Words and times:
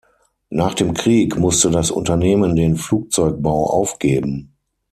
Nach 0.49 0.73
dem 0.73 0.95
Krieg 0.95 1.37
musste 1.37 1.69
das 1.69 1.91
Unternehmen 1.91 2.55
den 2.55 2.75
Flugzeugbau 2.75 3.67
aufgeben. 3.69 4.55